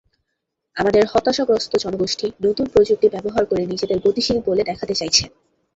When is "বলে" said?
4.47-4.63